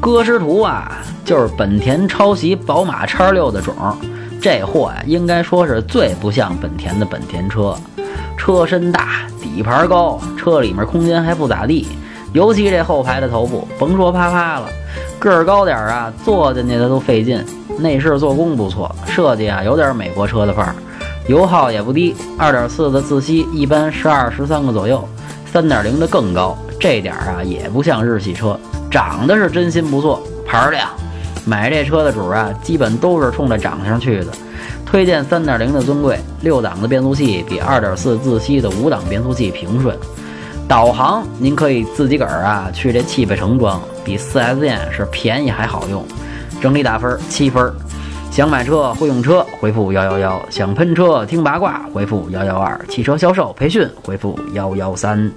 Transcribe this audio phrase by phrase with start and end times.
[0.00, 3.74] 歌诗图啊，就是本田抄袭宝马叉六的种。
[4.40, 7.74] 这货呀，应该说是最不像本田的本田车。
[8.36, 11.88] 车身大，底盘高，车里面空间还不咋地。
[12.32, 14.68] 尤其这后排的头部，甭说啪啪了，
[15.18, 17.44] 个儿高点儿啊，坐进去的都费劲。
[17.78, 20.74] 内饰做工不错，设计啊有点美国车的范儿。
[21.26, 25.06] 油耗也不低，二点四的自吸一般十二十三个左右，
[25.52, 26.56] 三点零的更高。
[26.78, 28.58] 这点啊也不像日系车，
[28.90, 30.88] 长得是真心不错，牌儿亮。
[31.44, 34.32] 买这车的主啊，基本都是冲着长相去的。
[34.84, 39.96] 推荐三点零的尊贵，六档的变速器比二点四自吸的五档变速器平顺。
[40.66, 46.04] 导航您可以自己个儿啊去这汽配城装，比四 S 店是便宜还好用。
[46.60, 47.72] 整体打分七分。
[48.30, 55.32] 想买车会用车，回复幺幺幺；想喷车听八卦，回复幺幺二；汽车销售培训，回复幺幺三。